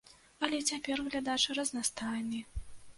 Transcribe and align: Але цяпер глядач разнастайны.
Але 0.47 0.61
цяпер 0.69 0.97
глядач 1.09 1.39
разнастайны. 1.61 2.45